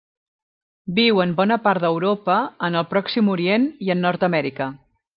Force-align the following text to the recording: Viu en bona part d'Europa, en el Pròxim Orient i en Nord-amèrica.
Viu 0.99 1.21
en 1.25 1.35
bona 1.41 1.59
part 1.67 1.85
d'Europa, 1.85 2.39
en 2.71 2.81
el 2.83 2.89
Pròxim 2.95 3.33
Orient 3.37 3.71
i 3.89 3.97
en 3.97 4.07
Nord-amèrica. 4.09 4.77